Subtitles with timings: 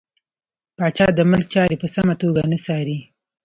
[0.77, 2.97] پاچا د ملک چارې په سمه توګه نه څاري.